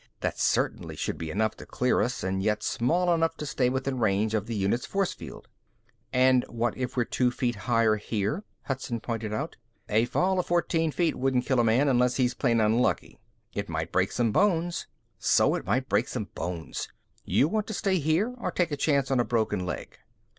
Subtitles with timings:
[0.21, 3.93] That certainly should be enough to clear us and yet small enough to stay within
[3.93, 5.47] the range of the unit's force field."
[6.11, 9.57] "And what if we're two feet higher here?" Hudson pointed out.
[9.89, 13.19] "A fall of fourteen feet wouldn't kill a man unless he's plain unlucky."
[13.53, 14.87] "It might break some bones."
[15.19, 16.87] "So it might break some bones.
[17.23, 19.99] You want to stay here or take a chance on a broken leg?"